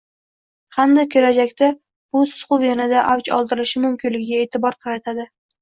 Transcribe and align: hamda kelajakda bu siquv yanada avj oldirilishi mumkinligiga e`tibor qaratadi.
hamda 0.77 1.03
kelajakda 1.15 1.69
bu 2.17 2.23
siquv 2.31 2.67
yanada 2.69 3.05
avj 3.13 3.31
oldirilishi 3.39 3.85
mumkinligiga 3.87 4.49
e`tibor 4.49 4.83
qaratadi. 4.87 5.33